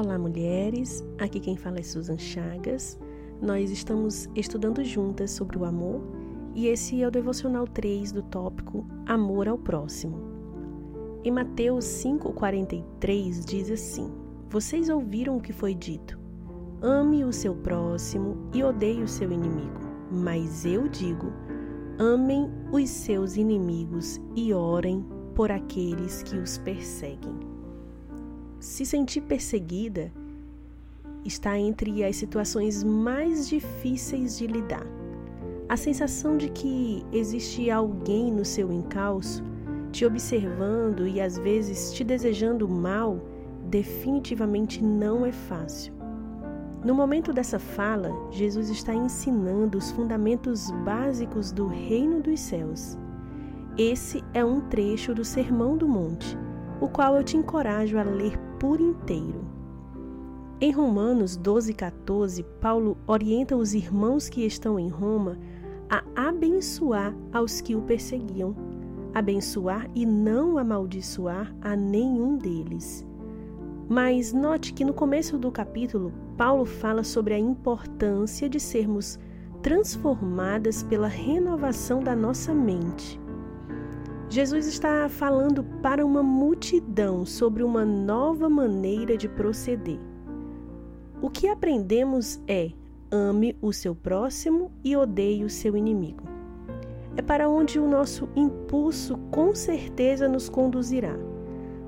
[0.00, 1.04] Olá, mulheres.
[1.18, 2.96] Aqui quem fala é Susan Chagas.
[3.42, 6.00] Nós estamos estudando juntas sobre o amor
[6.54, 10.20] e esse é o devocional 3 do tópico Amor ao próximo.
[11.24, 14.08] Em Mateus 5:43 diz assim:
[14.48, 16.16] Vocês ouviram o que foi dito:
[16.80, 19.80] Ame o seu próximo e odeie o seu inimigo.
[20.12, 21.32] Mas eu digo:
[21.98, 25.04] amem os seus inimigos e orem
[25.34, 27.57] por aqueles que os perseguem.
[28.60, 30.12] Se sentir perseguida
[31.24, 34.86] está entre as situações mais difíceis de lidar.
[35.68, 39.44] A sensação de que existe alguém no seu encalço,
[39.92, 43.20] te observando e às vezes te desejando mal,
[43.70, 45.92] definitivamente não é fácil.
[46.84, 52.98] No momento dessa fala, Jesus está ensinando os fundamentos básicos do reino dos céus.
[53.76, 56.36] Esse é um trecho do Sermão do Monte
[56.80, 59.40] o qual eu te encorajo a ler por inteiro.
[60.60, 65.38] Em Romanos 12, 14, Paulo orienta os irmãos que estão em Roma
[65.88, 68.56] a abençoar aos que o perseguiam,
[69.14, 73.06] abençoar e não amaldiçoar a nenhum deles.
[73.88, 79.18] Mas note que no começo do capítulo, Paulo fala sobre a importância de sermos
[79.62, 83.18] transformadas pela renovação da nossa mente.
[84.30, 89.98] Jesus está falando para uma multidão sobre uma nova maneira de proceder.
[91.22, 92.70] O que aprendemos é:
[93.10, 96.24] ame o seu próximo e odeie o seu inimigo.
[97.16, 101.16] É para onde o nosso impulso com certeza nos conduzirá.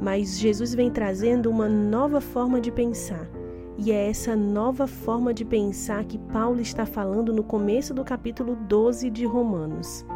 [0.00, 3.28] Mas Jesus vem trazendo uma nova forma de pensar.
[3.76, 8.54] E é essa nova forma de pensar que Paulo está falando no começo do capítulo
[8.54, 10.06] 12 de Romanos.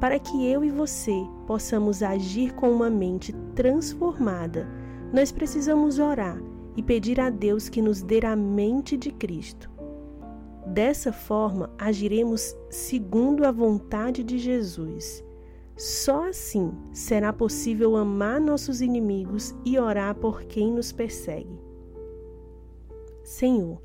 [0.00, 4.68] Para que eu e você possamos agir com uma mente transformada,
[5.12, 6.40] nós precisamos orar
[6.76, 9.68] e pedir a Deus que nos dê a mente de Cristo.
[10.68, 15.24] Dessa forma, agiremos segundo a vontade de Jesus.
[15.76, 21.58] Só assim será possível amar nossos inimigos e orar por quem nos persegue.
[23.24, 23.82] Senhor,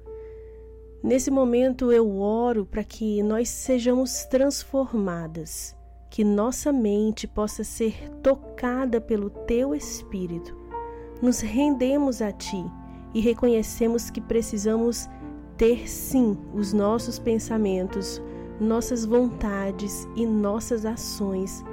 [1.02, 5.76] nesse momento eu oro para que nós sejamos transformadas
[6.14, 10.56] que nossa mente possa ser tocada pelo Teu Espírito.
[11.20, 12.64] Nos rendemos a Ti
[13.16, 15.10] e reconhecemos que precisamos
[15.58, 18.22] ter sim os nossos pensamentos,
[18.62, 21.66] nossas vontades e nossas ações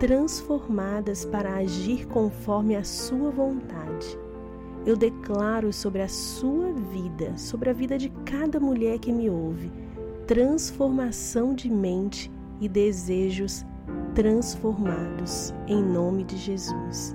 [0.00, 4.18] transformadas para agir conforme a Sua vontade.
[4.84, 9.70] Eu declaro sobre a sua vida, sobre a vida de cada mulher que me ouve,
[10.26, 13.64] transformação de mente e desejos
[14.16, 17.14] transformados em nome de Jesus.